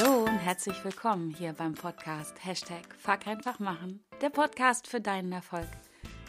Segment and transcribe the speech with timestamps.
[0.00, 5.32] Hallo und herzlich willkommen hier beim Podcast Hashtag Fuck einfach machen, der Podcast für deinen
[5.32, 5.66] Erfolg.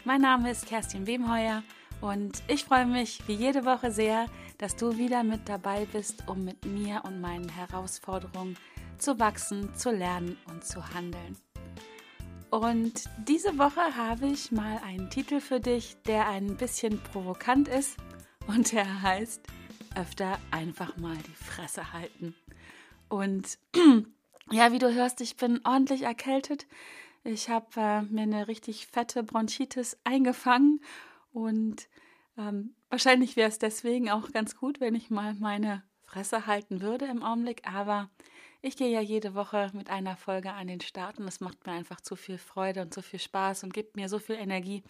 [0.04, 1.62] Mein Name ist Kerstin Wemheuer
[2.00, 4.26] und ich freue mich wie jede Woche sehr,
[4.58, 8.56] dass du wieder mit dabei bist, um mit mir und meinen Herausforderungen
[8.98, 11.36] zu wachsen, zu lernen und zu handeln.
[12.50, 17.98] Und diese Woche habe ich mal einen Titel für dich, der ein bisschen provokant ist
[18.48, 19.46] und der heißt
[19.94, 22.34] öfter einfach mal die Fresse halten.
[23.10, 23.58] Und
[24.50, 26.66] ja, wie du hörst, ich bin ordentlich erkältet.
[27.24, 30.80] Ich habe äh, mir eine richtig fette Bronchitis eingefangen
[31.32, 31.88] und
[32.38, 37.04] ähm, wahrscheinlich wäre es deswegen auch ganz gut, wenn ich mal meine Fresse halten würde
[37.04, 37.68] im Augenblick.
[37.70, 38.08] Aber
[38.62, 41.72] ich gehe ja jede Woche mit einer Folge an den Start und es macht mir
[41.72, 44.82] einfach zu viel Freude und zu viel Spaß und gibt mir so viel Energie,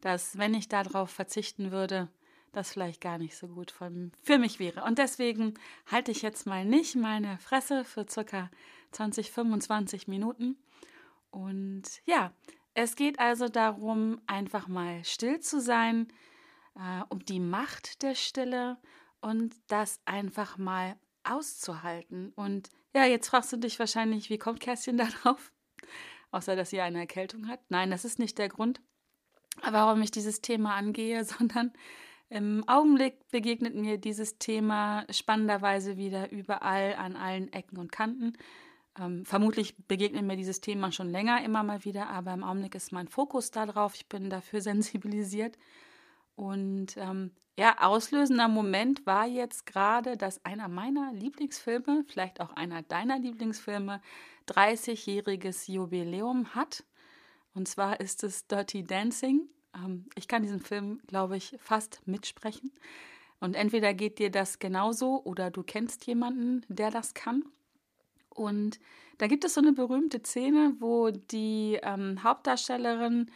[0.00, 2.08] dass wenn ich darauf verzichten würde,
[2.52, 4.84] das vielleicht gar nicht so gut von, für mich wäre.
[4.84, 5.54] Und deswegen
[5.86, 8.50] halte ich jetzt mal nicht meine Fresse für circa
[8.92, 10.56] 20, 25 Minuten.
[11.30, 12.32] Und ja,
[12.74, 16.08] es geht also darum, einfach mal still zu sein,
[16.76, 18.78] äh, um die Macht der Stille
[19.20, 22.32] und das einfach mal auszuhalten.
[22.34, 25.52] Und ja, jetzt fragst du dich wahrscheinlich, wie kommt Kerstin darauf?
[26.30, 27.60] Außer, dass sie eine Erkältung hat.
[27.68, 28.80] Nein, das ist nicht der Grund,
[29.68, 31.72] warum ich dieses Thema angehe, sondern
[32.30, 38.34] im Augenblick begegnet mir dieses Thema spannenderweise wieder überall an allen Ecken und Kanten.
[38.98, 42.92] Ähm, vermutlich begegnet mir dieses Thema schon länger immer mal wieder, aber im Augenblick ist
[42.92, 43.96] mein Fokus darauf.
[43.96, 45.58] Ich bin dafür sensibilisiert.
[46.36, 52.82] Und ähm, ja, auslösender Moment war jetzt gerade, dass einer meiner Lieblingsfilme, vielleicht auch einer
[52.82, 54.00] deiner Lieblingsfilme,
[54.48, 56.84] 30-jähriges Jubiläum hat.
[57.54, 59.48] Und zwar ist es Dirty Dancing.
[59.74, 62.72] Ähm, ich kann diesen Film, glaube ich, fast mitsprechen.
[63.40, 67.44] Und entweder geht dir das genauso oder du kennst jemanden, der das kann.
[68.28, 68.78] Und
[69.18, 73.30] da gibt es so eine berühmte Szene, wo die ähm, Hauptdarstellerin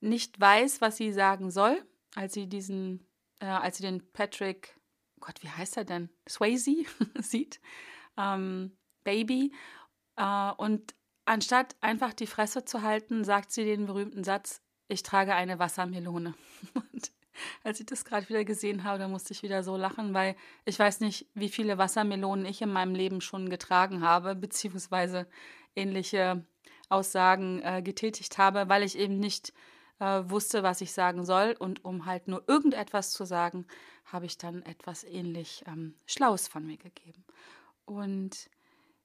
[0.00, 1.82] nicht weiß, was sie sagen soll,
[2.14, 3.06] als sie diesen,
[3.40, 4.78] äh, als sie den Patrick,
[5.20, 6.10] Gott, wie heißt er denn?
[6.28, 6.84] Swayze
[7.18, 7.60] sieht,
[8.16, 9.52] ähm, Baby.
[10.16, 10.94] Äh, und
[11.24, 16.34] anstatt einfach die Fresse zu halten, sagt sie den berühmten Satz, ich trage eine Wassermelone.
[16.74, 17.10] Und
[17.64, 20.78] als ich das gerade wieder gesehen habe, da musste ich wieder so lachen, weil ich
[20.78, 25.26] weiß nicht, wie viele Wassermelonen ich in meinem Leben schon getragen habe, beziehungsweise
[25.74, 26.44] ähnliche
[26.88, 29.52] Aussagen äh, getätigt habe, weil ich eben nicht
[30.00, 31.54] äh, wusste, was ich sagen soll.
[31.58, 33.66] Und um halt nur irgendetwas zu sagen,
[34.06, 37.24] habe ich dann etwas ähnlich ähm, Schlaues von mir gegeben.
[37.84, 38.50] Und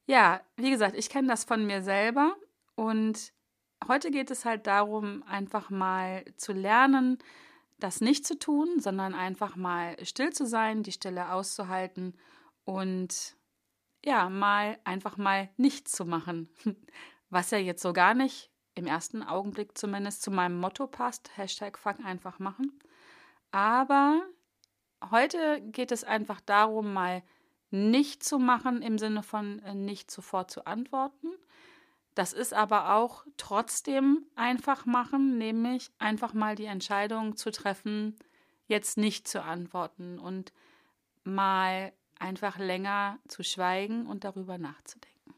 [0.07, 2.35] ja, wie gesagt, ich kenne das von mir selber
[2.75, 3.33] und
[3.87, 7.17] heute geht es halt darum, einfach mal zu lernen,
[7.79, 12.15] das nicht zu tun, sondern einfach mal still zu sein, die Stille auszuhalten
[12.63, 13.35] und
[14.03, 16.49] ja, mal einfach mal nichts zu machen.
[17.29, 21.35] Was ja jetzt so gar nicht, im ersten Augenblick zumindest, zu meinem Motto passt.
[21.37, 22.79] Hashtag Fuck einfach machen.
[23.51, 24.21] Aber
[25.11, 27.23] heute geht es einfach darum, mal
[27.71, 31.29] nicht zu machen im Sinne von äh, nicht sofort zu antworten,
[32.15, 38.15] das ist aber auch trotzdem einfach machen, nämlich einfach mal die Entscheidung zu treffen,
[38.67, 40.53] jetzt nicht zu antworten und
[41.23, 45.35] mal einfach länger zu schweigen und darüber nachzudenken.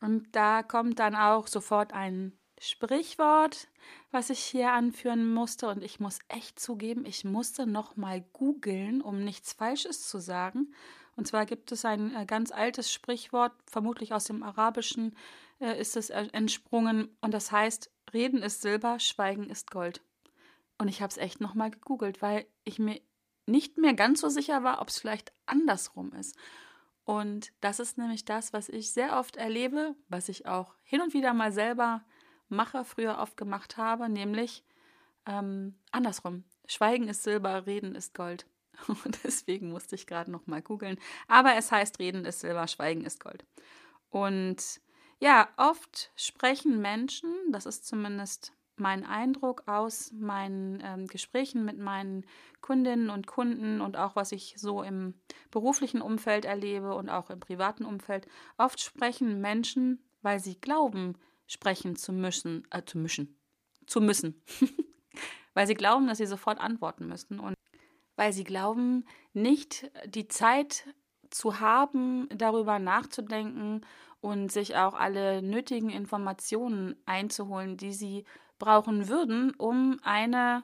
[0.00, 3.68] Und da kommt dann auch sofort ein Sprichwort,
[4.10, 9.00] was ich hier anführen musste und ich muss echt zugeben, ich musste noch mal googeln,
[9.00, 10.72] um nichts falsches zu sagen.
[11.16, 15.16] Und zwar gibt es ein äh, ganz altes Sprichwort, vermutlich aus dem Arabischen,
[15.62, 20.02] äh, ist es entsprungen und das heißt, Reden ist Silber, Schweigen ist Gold.
[20.78, 23.00] Und ich habe es echt nochmal gegoogelt, weil ich mir
[23.46, 26.36] nicht mehr ganz so sicher war, ob es vielleicht andersrum ist.
[27.04, 31.14] Und das ist nämlich das, was ich sehr oft erlebe, was ich auch hin und
[31.14, 32.02] wieder mal selber
[32.48, 34.64] mache, früher oft gemacht habe, nämlich
[35.26, 36.44] ähm, andersrum.
[36.66, 38.46] Schweigen ist Silber, Reden ist Gold.
[39.04, 40.98] Und deswegen musste ich gerade noch mal googeln.
[41.28, 43.44] Aber es heißt, Reden ist Silber, Schweigen ist Gold.
[44.10, 44.80] Und
[45.22, 52.26] ja, oft sprechen Menschen, das ist zumindest mein Eindruck aus meinen ähm, Gesprächen mit meinen
[52.60, 55.14] Kundinnen und Kunden und auch was ich so im
[55.52, 58.26] beruflichen Umfeld erlebe und auch im privaten Umfeld.
[58.58, 61.14] Oft sprechen Menschen, weil sie glauben,
[61.46, 63.38] sprechen zu müssen, äh, zu mischen,
[63.86, 64.42] zu müssen,
[65.54, 67.54] weil sie glauben, dass sie sofort antworten müssen und
[68.16, 69.04] weil sie glauben,
[69.34, 70.84] nicht die Zeit
[71.30, 73.86] zu haben, darüber nachzudenken
[74.22, 78.24] und sich auch alle nötigen Informationen einzuholen, die sie
[78.58, 80.62] brauchen würden, um eine,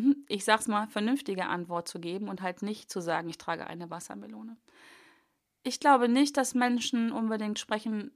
[0.00, 3.66] hm, ich sag's mal, vernünftige Antwort zu geben und halt nicht zu sagen, ich trage
[3.68, 4.56] eine Wassermelone.
[5.62, 8.10] ich glaube nicht, dass Menschen unbedingt sprechen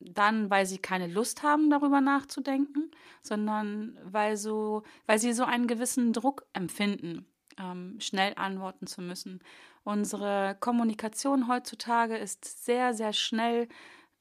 [0.00, 2.90] dann, weil sie keine Lust haben, darüber nachzudenken,
[3.22, 7.26] sondern weil, so, weil sie so einen gewissen Druck empfinden,
[7.58, 9.40] ähm, schnell antworten zu müssen.
[9.84, 13.68] Unsere Kommunikation heutzutage ist sehr, sehr schnell,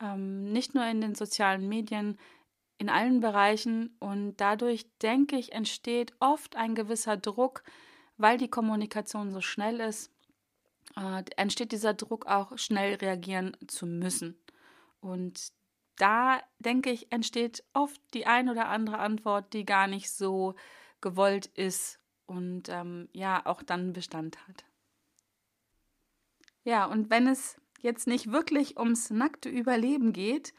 [0.01, 2.17] ähm, nicht nur in den sozialen Medien,
[2.77, 3.95] in allen Bereichen.
[3.99, 7.63] Und dadurch, denke ich, entsteht oft ein gewisser Druck,
[8.17, 10.11] weil die Kommunikation so schnell ist,
[10.95, 14.39] äh, entsteht dieser Druck auch schnell reagieren zu müssen.
[15.01, 15.51] Und
[15.97, 20.55] da, denke ich, entsteht oft die ein oder andere Antwort, die gar nicht so
[21.01, 24.65] gewollt ist und ähm, ja auch dann Bestand hat.
[26.63, 30.53] Ja, und wenn es jetzt nicht wirklich ums nackte Überleben geht,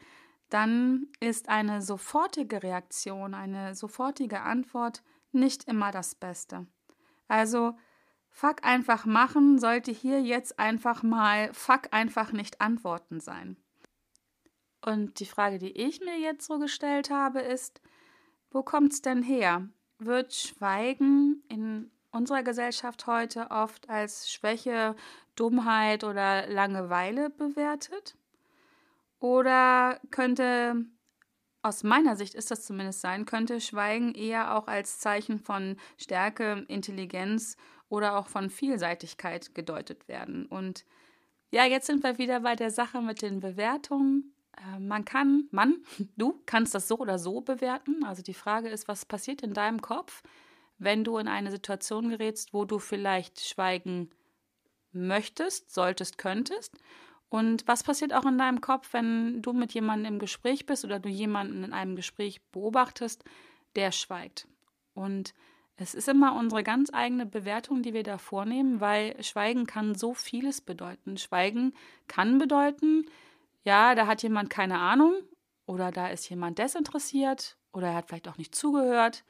[0.49, 5.01] dann ist eine sofortige Reaktion, eine sofortige Antwort
[5.31, 6.67] nicht immer das Beste.
[7.27, 7.75] Also
[8.33, 13.57] Fuck einfach machen sollte hier jetzt einfach mal Fuck einfach nicht antworten sein.
[14.83, 17.81] Und die Frage, die ich mir jetzt so gestellt habe, ist,
[18.49, 19.69] wo kommt's denn her?
[19.99, 24.95] Wird Schweigen in unserer Gesellschaft heute oft als Schwäche,
[25.35, 28.15] Dummheit oder Langeweile bewertet?
[29.19, 30.85] Oder könnte,
[31.61, 36.65] aus meiner Sicht ist das zumindest sein, könnte Schweigen eher auch als Zeichen von Stärke,
[36.67, 37.55] Intelligenz
[37.87, 40.47] oder auch von Vielseitigkeit gedeutet werden?
[40.47, 40.85] Und
[41.51, 44.33] ja, jetzt sind wir wieder bei der Sache mit den Bewertungen.
[44.57, 45.83] Äh, man kann, Mann,
[46.17, 48.03] du kannst das so oder so bewerten.
[48.03, 50.23] Also die Frage ist, was passiert in deinem Kopf,
[50.81, 54.09] wenn du in eine Situation gerätst, wo du vielleicht schweigen
[54.91, 56.75] möchtest, solltest, könntest.
[57.29, 60.99] Und was passiert auch in deinem Kopf, wenn du mit jemandem im Gespräch bist oder
[60.99, 63.23] du jemanden in einem Gespräch beobachtest,
[63.75, 64.47] der schweigt?
[64.95, 65.35] Und
[65.77, 70.15] es ist immer unsere ganz eigene Bewertung, die wir da vornehmen, weil Schweigen kann so
[70.15, 71.17] vieles bedeuten.
[71.17, 71.73] Schweigen
[72.07, 73.05] kann bedeuten,
[73.63, 75.13] ja, da hat jemand keine Ahnung
[75.67, 79.23] oder da ist jemand desinteressiert oder er hat vielleicht auch nicht zugehört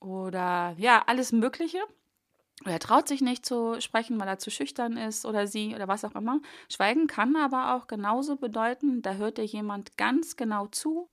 [0.00, 1.78] oder ja, alles Mögliche.
[2.62, 5.88] Oder er traut sich nicht zu sprechen, weil er zu schüchtern ist oder sie oder
[5.88, 6.40] was auch immer.
[6.68, 11.08] Schweigen kann aber auch genauso bedeuten, da hört dir jemand ganz genau zu,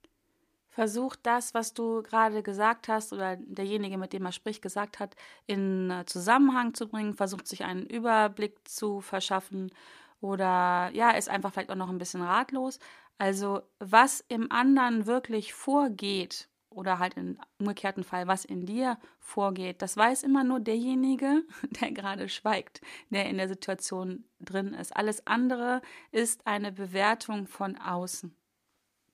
[0.78, 5.16] versucht das, was du gerade gesagt hast oder derjenige, mit dem er spricht, gesagt hat,
[5.46, 9.72] in Zusammenhang zu bringen, versucht sich einen Überblick zu verschaffen
[10.20, 12.80] oder ja, ist einfach vielleicht auch noch ein bisschen ratlos.
[13.18, 19.82] Also was im anderen wirklich vorgeht oder halt im umgekehrten Fall, was in dir vorgeht,
[19.82, 21.44] das weiß immer nur derjenige,
[21.82, 24.96] der gerade schweigt, der in der Situation drin ist.
[24.96, 25.82] Alles andere
[26.12, 28.36] ist eine Bewertung von außen.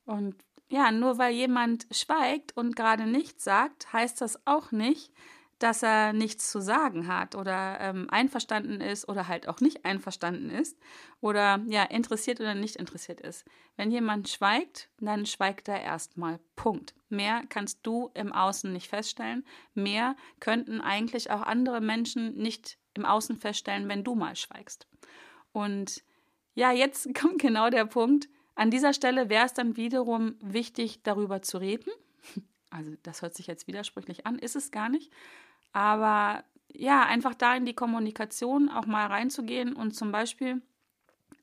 [0.06, 0.36] Und
[0.70, 5.14] ja, nur weil jemand schweigt und gerade nichts sagt, heißt das auch nicht,
[5.64, 10.50] dass er nichts zu sagen hat oder ähm, einverstanden ist oder halt auch nicht einverstanden
[10.50, 10.78] ist
[11.22, 13.46] oder ja, interessiert oder nicht interessiert ist.
[13.78, 16.42] Wenn jemand schweigt, dann schweigt er erstmal.
[16.58, 16.94] Punkt.
[17.08, 19.46] Mehr kannst du im Außen nicht feststellen.
[19.74, 24.86] Mehr könnten eigentlich auch andere Menschen nicht im Außen feststellen, wenn du mal schweigst.
[25.54, 26.04] Und
[26.56, 28.28] ja, jetzt kommt genau der Punkt.
[28.56, 31.90] An dieser Stelle wäre es dann wiederum wichtig, darüber zu reden.
[32.70, 35.12] Also das hört sich jetzt widersprüchlich an, ist es gar nicht.
[35.74, 40.62] Aber ja, einfach da in die Kommunikation auch mal reinzugehen und zum Beispiel,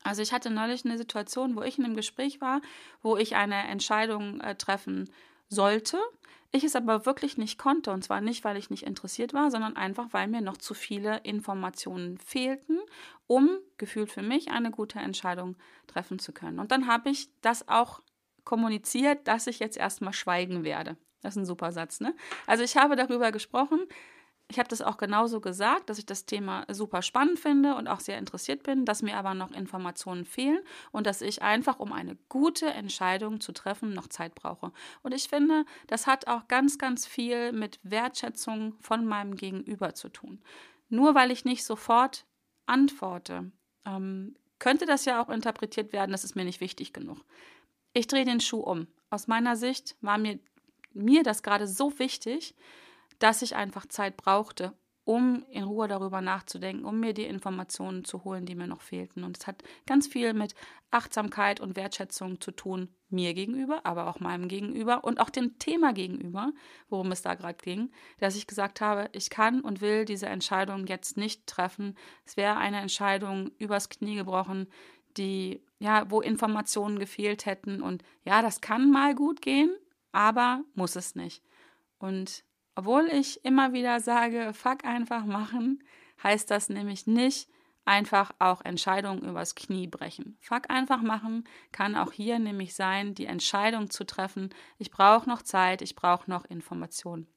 [0.03, 2.61] also ich hatte neulich eine Situation, wo ich in einem Gespräch war,
[3.01, 5.09] wo ich eine Entscheidung äh, treffen
[5.47, 5.97] sollte,
[6.53, 7.91] ich es aber wirklich nicht konnte.
[7.91, 11.19] Und zwar nicht, weil ich nicht interessiert war, sondern einfach, weil mir noch zu viele
[11.19, 12.79] Informationen fehlten,
[13.27, 15.55] um gefühlt für mich eine gute Entscheidung
[15.87, 16.59] treffen zu können.
[16.59, 18.01] Und dann habe ich das auch
[18.43, 20.97] kommuniziert, dass ich jetzt erstmal schweigen werde.
[21.21, 22.15] Das ist ein super Satz, ne?
[22.47, 23.79] Also ich habe darüber gesprochen,
[24.51, 28.01] ich habe das auch genauso gesagt, dass ich das Thema super spannend finde und auch
[28.01, 30.59] sehr interessiert bin, dass mir aber noch Informationen fehlen
[30.91, 34.73] und dass ich einfach, um eine gute Entscheidung zu treffen, noch Zeit brauche.
[35.03, 40.09] Und ich finde, das hat auch ganz, ganz viel mit Wertschätzung von meinem Gegenüber zu
[40.09, 40.41] tun.
[40.89, 42.25] Nur weil ich nicht sofort
[42.65, 43.53] antworte,
[43.85, 47.23] ähm, könnte das ja auch interpretiert werden, das ist mir nicht wichtig genug.
[47.93, 48.87] Ich drehe den Schuh um.
[49.09, 50.39] Aus meiner Sicht war mir,
[50.93, 52.53] mir das gerade so wichtig,
[53.21, 54.73] dass ich einfach Zeit brauchte,
[55.03, 59.23] um in Ruhe darüber nachzudenken, um mir die Informationen zu holen, die mir noch fehlten.
[59.23, 60.55] Und es hat ganz viel mit
[60.89, 65.91] Achtsamkeit und Wertschätzung zu tun, mir gegenüber, aber auch meinem gegenüber und auch dem Thema
[65.93, 66.51] gegenüber,
[66.89, 70.87] worum es da gerade ging, dass ich gesagt habe, ich kann und will diese Entscheidung
[70.87, 71.95] jetzt nicht treffen.
[72.25, 74.67] Es wäre eine Entscheidung übers Knie gebrochen,
[75.17, 77.81] die, ja, wo Informationen gefehlt hätten.
[77.81, 79.75] Und ja, das kann mal gut gehen,
[80.11, 81.43] aber muss es nicht.
[81.99, 82.43] Und
[82.75, 85.83] obwohl ich immer wieder sage, fuck einfach machen,
[86.23, 87.49] heißt das nämlich nicht
[87.85, 90.37] einfach auch Entscheidungen übers Knie brechen.
[90.39, 95.41] Fuck einfach machen kann auch hier nämlich sein, die Entscheidung zu treffen, ich brauche noch
[95.41, 97.27] Zeit, ich brauche noch Informationen.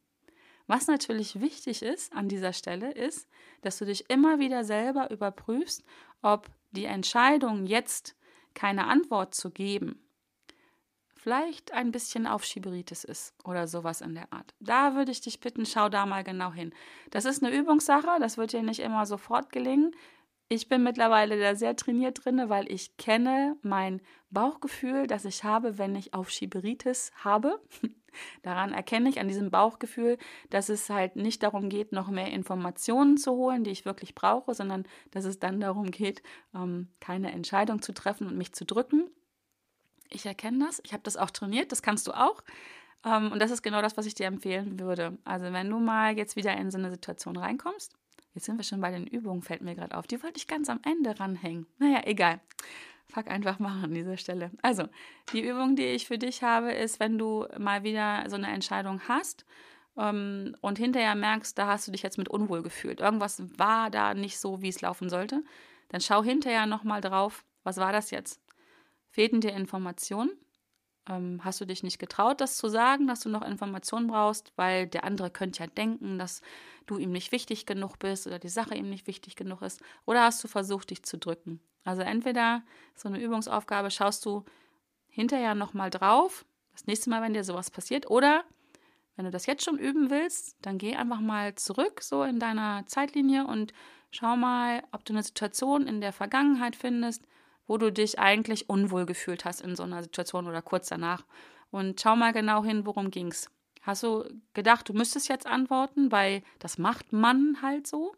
[0.67, 3.29] Was natürlich wichtig ist an dieser Stelle ist,
[3.63, 5.85] dass du dich immer wieder selber überprüfst,
[6.23, 8.17] ob die Entscheidung jetzt
[8.55, 10.04] keine Antwort zu geben
[11.25, 14.53] vielleicht ein bisschen auf Schieberitis ist oder sowas in der Art.
[14.61, 16.75] Da würde ich dich bitten, schau da mal genau hin.
[17.11, 19.97] Das ist eine Übungssache, das wird dir nicht immer sofort gelingen.
[20.51, 25.79] Ich bin mittlerweile da sehr trainiert drin, weil ich kenne mein Bauchgefühl, das ich habe,
[25.79, 27.59] wenn ich auf Schieberitis habe.
[28.43, 30.19] Daran erkenne ich an diesem Bauchgefühl,
[30.51, 34.53] dass es halt nicht darum geht, noch mehr Informationen zu holen, die ich wirklich brauche,
[34.53, 36.23] sondern dass es dann darum geht,
[36.55, 39.09] ähm, keine Entscheidung zu treffen und mich zu drücken.
[40.11, 40.81] Ich erkenne das.
[40.85, 41.73] Ich habe das auch trainiert.
[41.73, 42.43] Das kannst du auch.
[43.05, 45.19] Ähm, und das ist genau das, was ich dir empfehlen würde.
[45.25, 47.95] Also, wenn du mal jetzt wieder in so eine Situation reinkommst,
[48.35, 50.07] jetzt sind wir schon bei den Übungen, fällt mir gerade auf.
[50.07, 51.67] Die wollte ich ganz am Ende ranhängen.
[51.79, 52.41] Naja, egal.
[53.09, 54.51] Fuck einfach machen an dieser Stelle.
[54.63, 54.89] Also,
[55.33, 59.01] die Übung, die ich für dich habe, ist, wenn du mal wieder so eine Entscheidung
[59.09, 59.45] hast
[59.97, 63.01] ähm, und hinterher merkst, da hast du dich jetzt mit unwohl gefühlt.
[63.01, 65.45] Irgendwas war da nicht so, wie es laufen sollte.
[65.91, 68.41] Dann schau hinterher nochmal drauf, was war das jetzt?
[69.15, 70.33] Fehlten dir Informationen?
[71.09, 74.89] Ähm, hast du dich nicht getraut, das zu sagen, dass du noch Informationen brauchst, weil
[74.89, 76.41] der andere könnte ja denken, dass
[76.87, 79.81] du ihm nicht wichtig genug bist oder die Sache ihm nicht wichtig genug ist?
[80.05, 81.61] Oder hast du versucht, dich zu drücken?
[81.85, 82.65] Also entweder
[82.97, 84.45] so eine Übungsaufgabe schaust du
[85.07, 88.43] hinterher nochmal drauf, das nächste Mal, wenn dir sowas passiert, oder
[89.15, 92.85] wenn du das jetzt schon üben willst, dann geh einfach mal zurück so in deiner
[92.89, 93.73] Zeitlinie und
[94.11, 97.25] schau mal, ob du eine Situation in der Vergangenheit findest,
[97.67, 101.25] wo du dich eigentlich unwohl gefühlt hast in so einer Situation oder kurz danach.
[101.71, 103.51] Und schau mal genau hin, worum ging's.
[103.83, 108.15] Hast du gedacht, du müsstest jetzt antworten, weil das macht man halt so?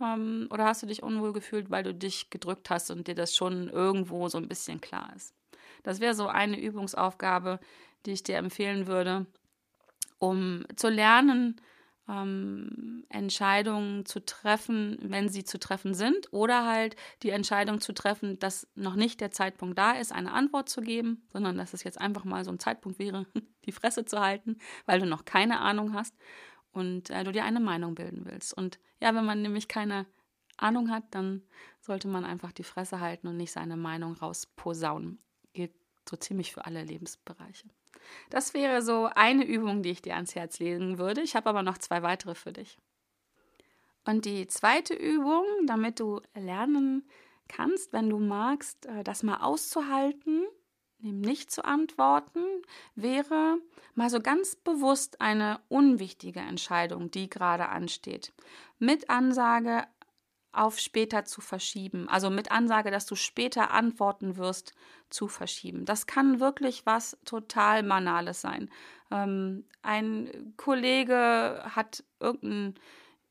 [0.00, 3.36] Ähm, oder hast du dich unwohl gefühlt, weil du dich gedrückt hast und dir das
[3.36, 5.34] schon irgendwo so ein bisschen klar ist?
[5.82, 7.60] Das wäre so eine Übungsaufgabe,
[8.06, 9.26] die ich dir empfehlen würde,
[10.18, 11.60] um zu lernen,
[12.08, 18.38] ähm, Entscheidungen zu treffen, wenn sie zu treffen sind, oder halt die Entscheidung zu treffen,
[18.38, 22.00] dass noch nicht der Zeitpunkt da ist, eine Antwort zu geben, sondern dass es jetzt
[22.00, 23.26] einfach mal so ein Zeitpunkt wäre,
[23.64, 26.14] die Fresse zu halten, weil du noch keine Ahnung hast
[26.72, 28.52] und äh, du dir eine Meinung bilden willst.
[28.52, 30.06] Und ja, wenn man nämlich keine
[30.56, 31.42] Ahnung hat, dann
[31.80, 35.18] sollte man einfach die Fresse halten und nicht seine Meinung rausposaunen.
[35.52, 35.72] Gilt
[36.08, 37.68] so ziemlich für alle Lebensbereiche.
[38.30, 41.20] Das wäre so eine Übung, die ich dir ans Herz legen würde.
[41.20, 42.78] Ich habe aber noch zwei weitere für dich.
[44.04, 47.08] Und die zweite Übung, damit du lernen
[47.48, 50.44] kannst, wenn du magst, äh, das mal auszuhalten,
[50.98, 52.40] dem nicht zu antworten,
[52.94, 53.58] wäre
[53.94, 58.32] mal so ganz bewusst eine unwichtige Entscheidung, die gerade ansteht.
[58.78, 59.84] Mit Ansage
[60.56, 62.08] auf später zu verschieben.
[62.08, 64.74] Also mit Ansage, dass du später antworten wirst,
[65.10, 65.84] zu verschieben.
[65.84, 68.70] Das kann wirklich was total Banales sein.
[69.10, 72.74] Ähm, ein Kollege hat irgendein,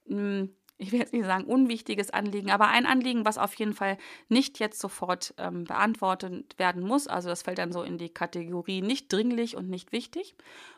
[0.07, 3.97] hm, ich will jetzt nicht sagen unwichtiges Anliegen, aber ein Anliegen, was auf jeden Fall
[4.29, 7.07] nicht jetzt sofort ähm, beantwortet werden muss.
[7.07, 10.35] Also das fällt dann so in die Kategorie nicht dringlich und nicht wichtig.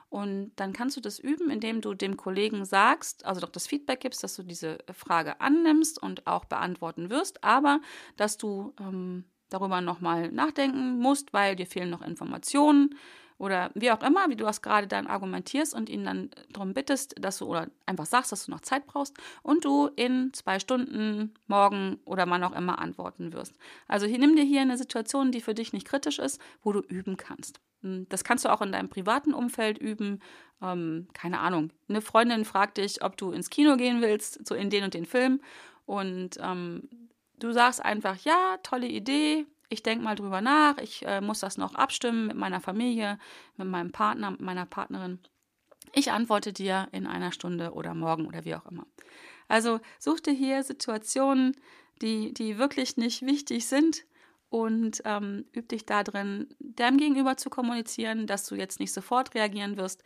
[0.10, 4.02] Und dann kannst du das üben, indem du dem Kollegen sagst, also doch das Feedback
[4.02, 7.82] gibst, dass du diese Frage annimmst und auch beantworten wirst, aber
[8.16, 12.96] dass du ähm, darüber nochmal nachdenken musst, weil dir fehlen noch Informationen
[13.38, 17.16] oder wie auch immer, wie du das gerade dann argumentierst und ihn dann darum bittest,
[17.20, 21.34] dass du oder einfach sagst, dass du noch Zeit brauchst und du in zwei Stunden,
[21.48, 23.58] morgen oder wann auch immer antworten wirst.
[23.88, 26.80] Also hier, nimm dir hier eine Situation, die für dich nicht kritisch ist, wo du
[26.80, 27.60] üben kannst.
[27.82, 30.22] Hm, das kannst du auch in deinem privaten Umfeld üben.
[30.62, 31.72] Ähm, keine Ahnung.
[31.90, 35.06] Eine Freundin fragt dich, ob du ins Kino gehen willst, so in den und den
[35.06, 35.42] Film.
[35.86, 36.90] Und ähm,
[37.38, 41.58] du sagst einfach, ja, tolle Idee, ich denke mal drüber nach, ich äh, muss das
[41.58, 43.20] noch abstimmen mit meiner Familie,
[43.58, 45.20] mit meinem Partner, mit meiner Partnerin.
[45.94, 48.86] Ich antworte dir in einer Stunde oder morgen oder wie auch immer.
[49.48, 51.56] Also such dir hier Situationen,
[52.02, 54.06] die, die wirklich nicht wichtig sind
[54.50, 59.34] und ähm, üb dich da drin, deinem Gegenüber zu kommunizieren, dass du jetzt nicht sofort
[59.36, 60.04] reagieren wirst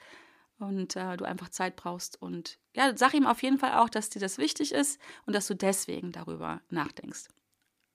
[0.60, 2.22] und äh, du einfach Zeit brauchst.
[2.22, 5.48] Und ja, sag ihm auf jeden Fall auch, dass dir das wichtig ist und dass
[5.48, 7.28] du deswegen darüber nachdenkst.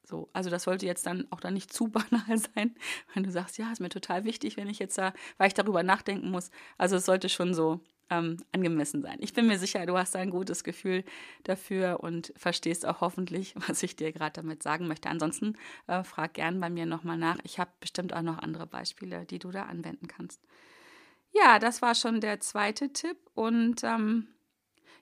[0.04, 2.74] So, also das sollte jetzt dann auch dann nicht zu banal sein,
[3.14, 5.82] wenn du sagst, ja, ist mir total wichtig, wenn ich jetzt da, weil ich darüber
[5.82, 6.50] nachdenken muss.
[6.78, 7.80] Also es sollte schon so
[8.10, 9.16] ähm, angemessen sein.
[9.20, 11.04] Ich bin mir sicher, du hast ein gutes Gefühl
[11.44, 15.08] dafür und verstehst auch hoffentlich, was ich dir gerade damit sagen möchte.
[15.08, 15.56] Ansonsten
[15.86, 17.38] äh, frag gern bei mir nochmal nach.
[17.44, 20.40] Ich habe bestimmt auch noch andere Beispiele, die du da anwenden kannst.
[21.32, 24.28] Ja, das war schon der zweite Tipp und ähm,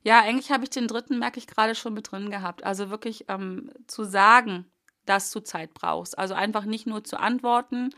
[0.03, 2.65] Ja, eigentlich habe ich den dritten, merke ich gerade schon mit drin gehabt.
[2.65, 4.67] Also wirklich ähm, zu sagen,
[5.07, 6.19] dass du Zeit brauchst.
[6.19, 7.91] Also einfach nicht nur zu antworten,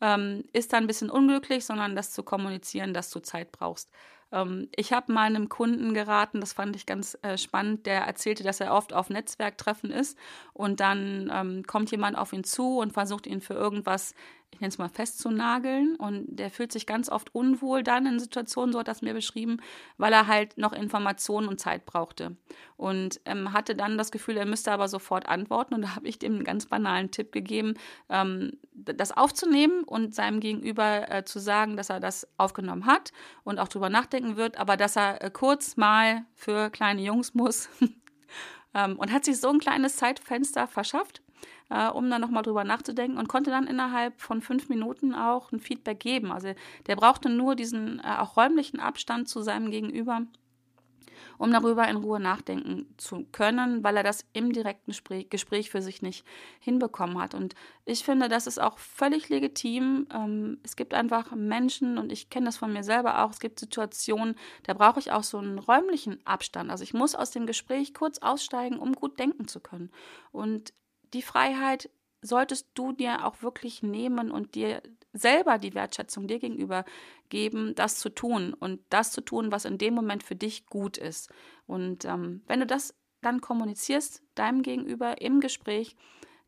[0.00, 3.90] ähm, ist dann ein bisschen unglücklich, sondern das zu kommunizieren, dass du Zeit brauchst.
[4.32, 8.44] Ähm, ich habe mal einem Kunden geraten, das fand ich ganz äh, spannend, der erzählte,
[8.44, 10.18] dass er oft auf Netzwerktreffen ist
[10.52, 14.14] und dann ähm, kommt jemand auf ihn zu und versucht ihn für irgendwas
[14.50, 15.96] ich nenne es mal festzunageln.
[15.96, 19.58] Und der fühlt sich ganz oft unwohl dann in Situationen, so hat das mir beschrieben,
[19.98, 22.36] weil er halt noch Informationen und Zeit brauchte.
[22.76, 25.74] Und ähm, hatte dann das Gefühl, er müsste aber sofort antworten.
[25.74, 27.74] Und da habe ich dem einen ganz banalen Tipp gegeben,
[28.08, 33.12] ähm, das aufzunehmen und seinem Gegenüber äh, zu sagen, dass er das aufgenommen hat
[33.44, 37.68] und auch drüber nachdenken wird, aber dass er äh, kurz mal für kleine Jungs muss.
[38.74, 41.22] Ähm, und hat sich so ein kleines Zeitfenster verschafft
[41.70, 45.60] äh, um dann nochmal drüber nachzudenken und konnte dann innerhalb von fünf Minuten auch ein
[45.60, 46.32] Feedback geben.
[46.32, 46.54] Also
[46.86, 50.22] der brauchte nur diesen äh, auch räumlichen Abstand zu seinem Gegenüber,
[51.36, 54.92] um darüber in Ruhe nachdenken zu können, weil er das im direkten
[55.30, 56.24] Gespräch für sich nicht
[56.58, 57.34] hinbekommen hat.
[57.34, 60.08] Und ich finde, das ist auch völlig legitim.
[60.12, 63.60] Ähm, es gibt einfach Menschen, und ich kenne das von mir selber auch, es gibt
[63.60, 64.34] Situationen,
[64.64, 66.70] da brauche ich auch so einen räumlichen Abstand.
[66.70, 69.90] Also ich muss aus dem Gespräch kurz aussteigen, um gut denken zu können.
[70.32, 70.72] Und
[71.14, 76.84] die Freiheit solltest du dir auch wirklich nehmen und dir selber die Wertschätzung dir gegenüber
[77.28, 80.98] geben, das zu tun und das zu tun, was in dem Moment für dich gut
[80.98, 81.30] ist.
[81.66, 85.96] Und ähm, wenn du das dann kommunizierst, deinem Gegenüber im Gespräch,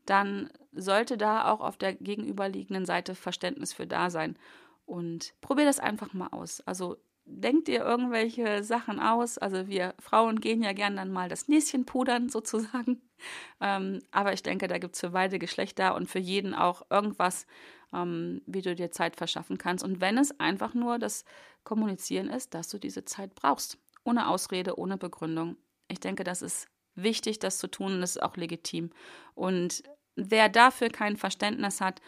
[0.05, 4.37] dann sollte da auch auf der gegenüberliegenden Seite Verständnis für da sein.
[4.85, 6.61] Und probier das einfach mal aus.
[6.61, 9.37] Also denkt ihr irgendwelche Sachen aus.
[9.37, 13.01] Also wir Frauen gehen ja gern dann mal das Näschen pudern sozusagen.
[13.59, 17.45] Ähm, aber ich denke, da gibt es für beide Geschlechter und für jeden auch irgendwas,
[17.93, 19.83] ähm, wie du dir Zeit verschaffen kannst.
[19.83, 21.23] Und wenn es einfach nur das
[21.63, 23.77] Kommunizieren ist, dass du diese Zeit brauchst.
[24.03, 25.57] Ohne Ausrede, ohne Begründung.
[25.87, 28.89] Ich denke, das ist wichtig, das zu tun und das ist auch legitim.
[29.35, 29.83] Und
[30.15, 32.01] wer dafür kein Verständnis hat,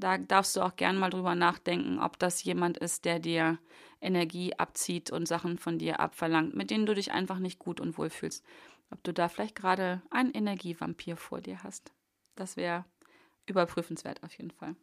[0.00, 3.58] da darfst du auch gern mal drüber nachdenken, ob das jemand ist, der dir
[4.00, 7.98] Energie abzieht und Sachen von dir abverlangt, mit denen du dich einfach nicht gut und
[7.98, 8.44] wohl fühlst.
[8.90, 11.92] Ob du da vielleicht gerade einen Energievampir vor dir hast.
[12.34, 12.84] Das wäre
[13.46, 14.74] überprüfenswert auf jeden Fall.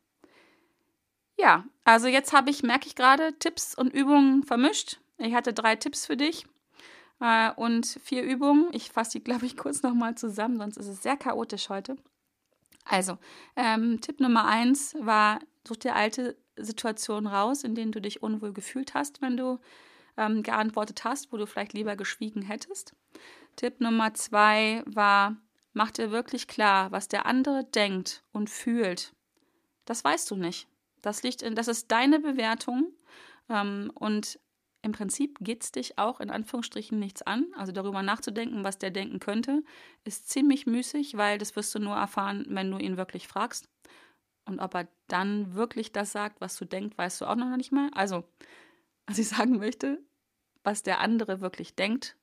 [1.38, 5.00] Ja, also jetzt habe ich, merke ich gerade, Tipps und Übungen vermischt.
[5.18, 6.46] Ich hatte drei Tipps für dich
[7.20, 8.70] äh, und vier Übungen.
[8.72, 11.98] Ich fasse die, glaube ich, kurz nochmal zusammen, sonst ist es sehr chaotisch heute.
[12.90, 13.18] Also,
[13.56, 18.54] ähm, Tipp Nummer eins war, such dir alte Situationen raus, in denen du dich unwohl
[18.54, 19.60] gefühlt hast, wenn du
[20.16, 22.96] ähm, geantwortet hast, wo du vielleicht lieber geschwiegen hättest.
[23.56, 25.36] Tipp Nummer zwei war,
[25.74, 29.14] mach dir wirklich klar, was der andere denkt und fühlt.
[29.86, 30.68] Das weißt du nicht.
[31.02, 32.94] Das liegt in, das ist deine Bewertung
[33.50, 34.40] ähm, und
[34.88, 37.46] im Prinzip geht es dich auch in Anführungsstrichen nichts an.
[37.56, 39.64] Also darüber nachzudenken, was der denken könnte,
[40.06, 43.70] ist ziemlich müßig, weil das wirst du nur erfahren, wenn du ihn wirklich fragst.
[44.46, 47.74] Und ob er dann wirklich das sagt, was du denkst, weißt du auch noch nicht
[47.74, 47.90] mal.
[47.94, 48.24] Also,
[49.06, 50.02] was ich sagen möchte,
[50.64, 52.16] was der andere wirklich denkt,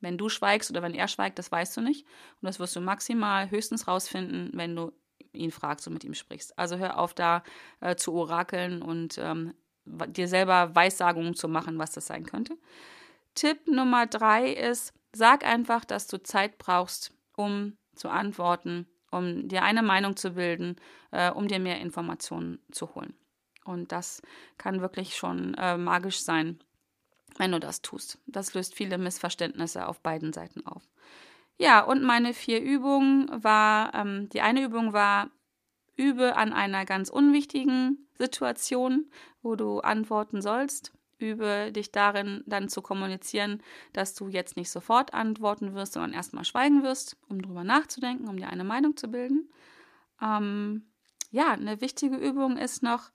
[0.00, 2.06] wenn du schweigst oder wenn er schweigt, das weißt du nicht.
[2.40, 4.92] Und das wirst du maximal höchstens rausfinden, wenn du
[5.34, 6.58] ihn fragst und mit ihm sprichst.
[6.58, 7.42] Also hör auf da
[7.80, 9.52] äh, zu orakeln und ähm,
[9.86, 12.56] dir selber Weissagungen zu machen, was das sein könnte.
[13.34, 19.62] Tipp Nummer drei ist, sag einfach, dass du Zeit brauchst, um zu antworten um dir
[19.62, 20.76] eine Meinung zu bilden,
[21.10, 23.14] äh, um dir mehr Informationen zu holen.
[23.64, 24.22] Und das
[24.58, 26.60] kann wirklich schon äh, magisch sein,
[27.36, 28.18] wenn du das tust.
[28.26, 30.82] Das löst viele Missverständnisse auf beiden Seiten auf.
[31.58, 35.30] Ja, und meine vier Übungen war, ähm, die eine Übung war,
[35.96, 39.10] übe an einer ganz unwichtigen Situation,
[39.42, 40.92] wo du antworten sollst.
[41.18, 43.62] Übe dich darin, dann zu kommunizieren,
[43.94, 48.36] dass du jetzt nicht sofort antworten wirst, sondern erstmal schweigen wirst, um drüber nachzudenken, um
[48.36, 49.50] dir eine Meinung zu bilden.
[50.20, 50.92] Ähm,
[51.30, 53.10] ja, eine wichtige Übung ist noch,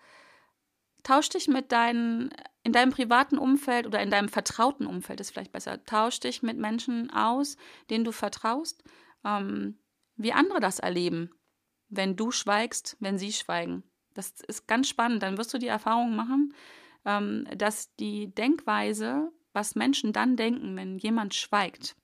[1.04, 2.32] tausch dich mit deinen,
[2.63, 6.58] in deinem privaten Umfeld oder in deinem vertrauten Umfeld ist vielleicht besser, tausch dich mit
[6.58, 7.56] Menschen aus,
[7.91, 8.84] denen du vertraust,
[9.24, 9.80] ähm,
[10.15, 11.32] wie andere das erleben,
[11.91, 13.84] wenn du schweigst, wenn sie schweigen.
[14.13, 15.21] Das ist ganz spannend.
[15.23, 16.54] Dann wirst du die Erfahrung machen,
[17.06, 21.95] ähm, dass die Denkweise, was Menschen dann denken, wenn jemand schweigt,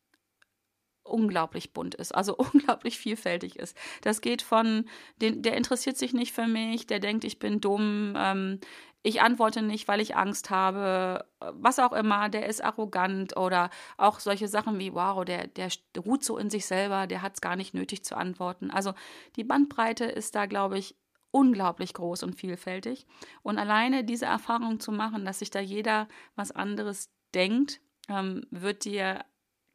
[1.08, 3.78] unglaublich bunt ist, also unglaublich vielfältig ist.
[4.02, 4.86] Das geht von,
[5.22, 8.60] den, der interessiert sich nicht für mich, der denkt, ich bin dumm, ähm,
[9.04, 14.20] ich antworte nicht, weil ich Angst habe, was auch immer, der ist arrogant oder auch
[14.20, 17.56] solche Sachen wie, wow, der, der ruht so in sich selber, der hat es gar
[17.56, 18.70] nicht nötig zu antworten.
[18.70, 18.94] Also
[19.38, 20.98] die Bandbreite ist da, glaube ich,
[21.32, 23.06] unglaublich groß und vielfältig.
[23.44, 28.86] Und alleine diese Erfahrung zu machen, dass sich da jeder was anderes denkt, ähm, wird
[28.86, 29.24] dir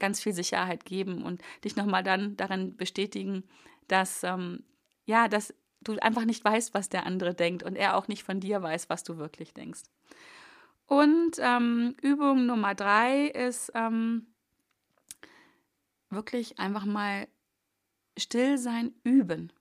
[0.02, 3.44] ganz viel Sicherheit geben und dich nochmal dann darin bestätigen,
[3.86, 4.64] dass, ähm,
[5.06, 8.40] ja, dass du einfach nicht weißt, was der andere denkt und er auch nicht von
[8.40, 9.82] dir weiß, was du wirklich denkst.
[10.86, 14.26] Und ähm, Übung Nummer drei ist ähm,
[16.10, 17.28] wirklich einfach mal
[18.18, 19.52] still sein üben.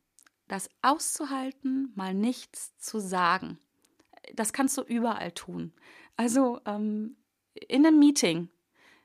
[0.48, 3.60] Das auszuhalten, mal nichts zu sagen.
[4.34, 5.72] Das kannst du überall tun.
[6.18, 7.16] Also ähm,
[7.54, 8.50] in einem Meeting.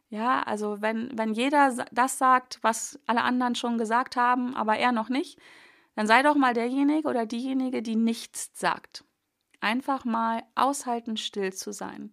[0.08, 4.92] Ja, also wenn, wenn jeder das sagt, was alle anderen schon gesagt haben, aber er
[4.92, 5.38] noch nicht,
[5.96, 9.04] dann sei doch mal derjenige oder diejenige, die nichts sagt.
[9.60, 12.12] Einfach mal aushalten, still zu sein.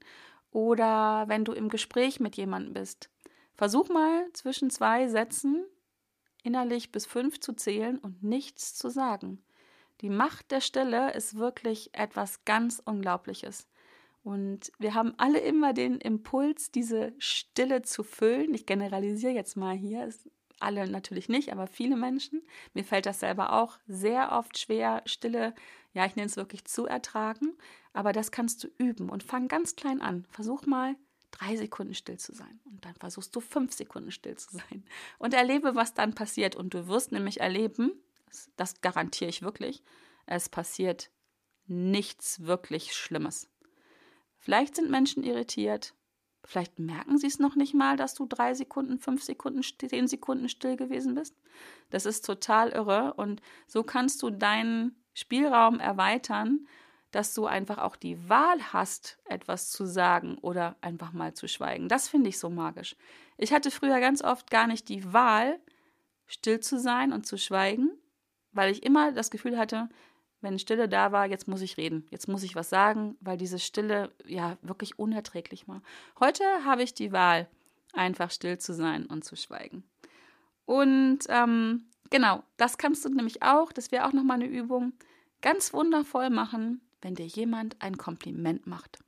[0.49, 3.09] Oder wenn du im Gespräch mit jemandem bist,
[3.55, 5.65] versuch mal zwischen zwei Sätzen
[6.43, 9.43] innerlich bis fünf zu zählen und nichts zu sagen.
[10.01, 13.67] Die Macht der Stille ist wirklich etwas ganz Unglaubliches.
[14.23, 18.53] Und wir haben alle immer den Impuls, diese Stille zu füllen.
[18.53, 20.09] Ich generalisiere jetzt mal hier,
[20.59, 22.41] alle natürlich nicht, aber viele Menschen.
[22.73, 25.53] Mir fällt das selber auch sehr oft schwer, Stille,
[25.93, 27.53] ja, ich nenne es wirklich zu ertragen.
[27.91, 30.25] Aber das kannst du üben und fang ganz klein an.
[30.29, 30.95] Versuch mal
[31.31, 34.85] drei Sekunden still zu sein und dann versuchst du fünf Sekunden still zu sein
[35.17, 36.55] und erlebe, was dann passiert.
[36.55, 37.91] Und du wirst nämlich erleben,
[38.55, 39.83] das, garantiere ich wirklich,
[40.25, 41.11] es passiert
[41.65, 43.49] nichts wirklich Schlimmes.
[44.43, 45.93] Vielleicht sind Menschen irritiert.
[46.43, 50.49] Vielleicht merken sie es noch nicht mal, dass du drei Sekunden, fünf Sekunden, zehn Sekunden
[50.49, 51.33] still gewesen bist.
[51.91, 53.13] Das ist total irre.
[53.13, 56.67] Und so kannst du deinen Spielraum erweitern,
[57.11, 61.87] dass du einfach auch die Wahl hast, etwas zu sagen oder einfach mal zu schweigen.
[61.87, 62.97] Das finde ich so magisch.
[63.37, 65.57] Ich hatte früher ganz oft gar nicht die Wahl,
[66.25, 67.91] still zu sein und zu schweigen,
[68.51, 69.87] weil ich immer das Gefühl hatte,
[70.43, 73.59] wenn Stille da war, jetzt muss ich reden, jetzt muss ich was sagen, weil diese
[73.59, 75.81] Stille ja wirklich unerträglich war.
[76.19, 77.47] Heute habe ich die Wahl,
[77.93, 79.83] einfach still zu sein und zu schweigen.
[80.65, 84.93] Und ähm, genau, das kannst du nämlich auch, das wäre auch nochmal eine Übung,
[85.41, 88.99] ganz wundervoll machen, wenn dir jemand ein Kompliment macht.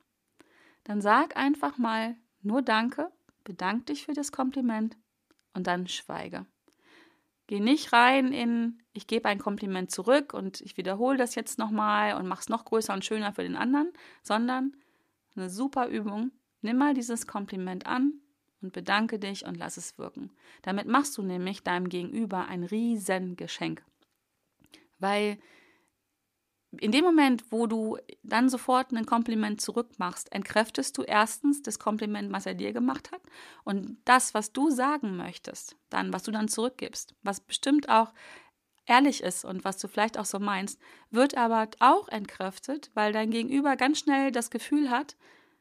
[0.84, 3.10] Dann sag einfach mal nur Danke,
[3.44, 4.96] bedank dich für das Kompliment
[5.52, 6.46] und dann schweige.
[7.46, 12.14] Geh nicht rein in, ich gebe ein Kompliment zurück und ich wiederhole das jetzt nochmal
[12.14, 14.76] und mach's noch größer und schöner für den anderen, sondern
[15.36, 16.32] eine super Übung.
[16.62, 18.14] Nimm mal dieses Kompliment an
[18.62, 20.30] und bedanke dich und lass es wirken.
[20.62, 23.84] Damit machst du nämlich deinem Gegenüber ein Riesengeschenk.
[24.98, 25.38] Weil
[26.72, 32.32] in dem Moment, wo du dann sofort ein Kompliment zurückmachst, entkräftest du erstens das Kompliment,
[32.32, 33.22] was er dir gemacht hat
[33.64, 38.12] und das, was du sagen möchtest, dann, was du dann zurückgibst, was bestimmt auch
[38.86, 43.30] ehrlich ist und was du vielleicht auch so meinst, wird aber auch entkräftet, weil dein
[43.30, 45.16] Gegenüber ganz schnell das Gefühl hat,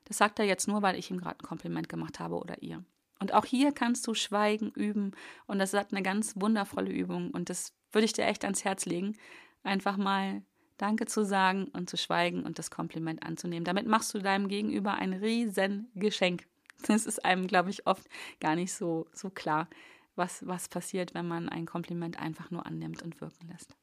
[0.05, 2.83] das sagt er jetzt nur, weil ich ihm gerade ein Kompliment gemacht habe oder ihr.
[3.19, 5.13] Und auch hier kannst du Schweigen üben
[5.47, 8.85] und das ist eine ganz wundervolle Übung und das würde ich dir echt ans Herz
[8.85, 9.17] legen,
[9.63, 10.43] einfach mal
[10.77, 13.63] Danke zu sagen und zu schweigen und das Kompliment anzunehmen.
[13.63, 16.45] Damit machst du deinem Gegenüber ein riesen Geschenk.
[16.87, 18.07] Das ist einem, glaube ich, oft
[18.39, 19.69] gar nicht so, so klar,
[20.15, 23.75] was, was passiert, wenn man ein Kompliment einfach nur annimmt und wirken lässt.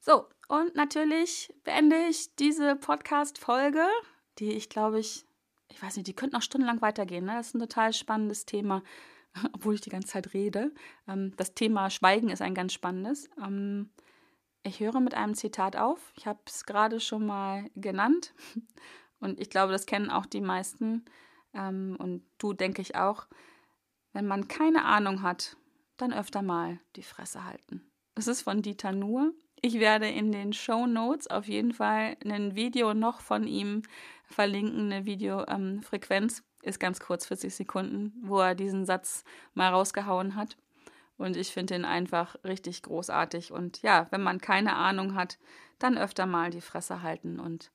[0.00, 3.86] So, und natürlich beende ich diese Podcast-Folge,
[4.38, 5.24] die ich glaube ich,
[5.68, 7.24] ich weiß nicht, die könnte noch stundenlang weitergehen.
[7.24, 7.32] Ne?
[7.32, 8.82] Das ist ein total spannendes Thema,
[9.54, 10.72] obwohl ich die ganze Zeit rede.
[11.08, 13.30] Ähm, das Thema Schweigen ist ein ganz spannendes.
[14.66, 16.12] Ich höre mit einem Zitat auf.
[16.16, 18.32] Ich habe es gerade schon mal genannt
[19.20, 21.04] und ich glaube, das kennen auch die meisten
[21.52, 23.26] ähm, und du denke ich auch.
[24.14, 25.58] Wenn man keine Ahnung hat,
[25.98, 27.82] dann öfter mal die Fresse halten.
[28.14, 29.34] Das ist von Dieter Nuhr.
[29.60, 33.82] Ich werde in den Show Notes auf jeden Fall ein Video noch von ihm
[34.26, 40.36] verlinken, eine Videofrequenz, ähm, ist ganz kurz, 40 Sekunden, wo er diesen Satz mal rausgehauen
[40.36, 40.56] hat.
[41.16, 43.52] Und ich finde ihn einfach richtig großartig.
[43.52, 45.38] Und ja, wenn man keine Ahnung hat,
[45.78, 47.70] dann öfter mal die Fresse halten und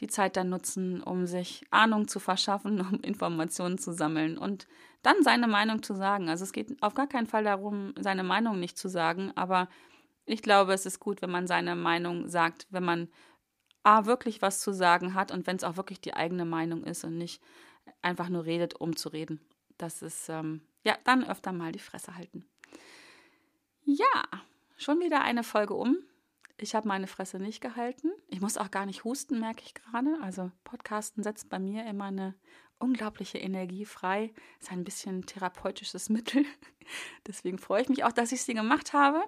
[0.00, 4.66] die Zeit dann nutzen, um sich Ahnung zu verschaffen, um Informationen zu sammeln und
[5.02, 6.28] dann seine Meinung zu sagen.
[6.28, 9.68] Also es geht auf gar keinen Fall darum, seine Meinung nicht zu sagen, aber
[10.26, 13.08] ich glaube, es ist gut, wenn man seine Meinung sagt, wenn man
[13.82, 17.04] A, wirklich was zu sagen hat und wenn es auch wirklich die eigene Meinung ist
[17.04, 17.42] und nicht
[18.02, 19.40] einfach nur redet, um zu reden.
[19.78, 22.44] Das ist, ähm, ja, dann öfter mal die Fresse halten.
[23.92, 24.22] Ja,
[24.76, 25.96] schon wieder eine Folge um.
[26.58, 28.12] Ich habe meine Fresse nicht gehalten.
[28.28, 30.16] Ich muss auch gar nicht husten, merke ich gerade.
[30.22, 32.36] Also Podcasten setzt bei mir immer eine
[32.78, 34.32] unglaubliche Energie frei.
[34.60, 36.44] Ist ein bisschen therapeutisches Mittel.
[37.26, 39.24] Deswegen freue ich mich auch, dass ich sie gemacht habe.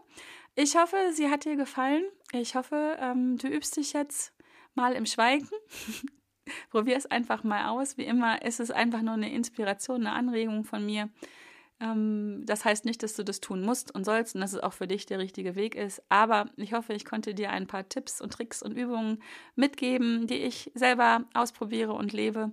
[0.55, 2.05] Ich hoffe, sie hat dir gefallen.
[2.33, 4.33] Ich hoffe, ähm, du übst dich jetzt
[4.75, 5.49] mal im Schweigen.
[6.71, 7.97] probier es einfach mal aus.
[7.97, 11.09] Wie immer ist es einfach nur eine Inspiration, eine Anregung von mir.
[11.83, 14.73] Ähm, das heißt nicht, dass du das tun musst und sollst und dass es auch
[14.73, 16.03] für dich der richtige Weg ist.
[16.09, 19.23] Aber ich hoffe, ich konnte dir ein paar Tipps und Tricks und Übungen
[19.57, 22.53] mitgeben, die ich selber ausprobiere und lebe.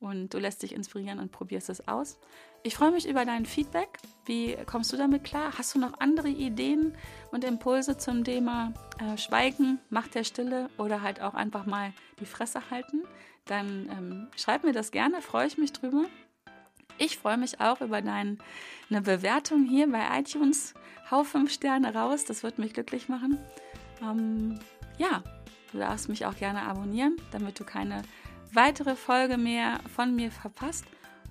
[0.00, 2.18] Und du lässt dich inspirieren und probierst es aus.
[2.62, 3.98] Ich freue mich über dein Feedback.
[4.24, 5.52] Wie kommst du damit klar?
[5.58, 6.94] Hast du noch andere Ideen
[7.32, 12.26] und Impulse zum Thema äh, Schweigen, Macht der Stille oder halt auch einfach mal die
[12.26, 13.02] Fresse halten?
[13.44, 16.04] Dann ähm, schreib mir das gerne, freue ich mich drüber.
[16.98, 18.36] Ich freue mich auch über deine
[18.88, 20.74] Bewertung hier bei iTunes.
[21.10, 23.38] Hau fünf Sterne raus, das wird mich glücklich machen.
[24.02, 24.58] Ähm,
[24.98, 25.22] ja,
[25.72, 28.02] du darfst mich auch gerne abonnieren, damit du keine
[28.52, 30.84] weitere Folge mehr von mir verpasst.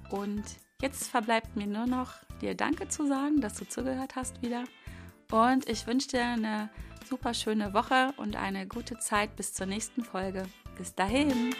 [0.09, 0.43] Und
[0.81, 4.63] Jetzt verbleibt mir nur noch, dir Danke zu sagen, dass du zugehört hast wieder.
[5.29, 6.69] Und ich wünsche dir eine
[7.07, 10.43] super schöne Woche und eine gute Zeit bis zur nächsten Folge.
[10.77, 11.53] Bis dahin.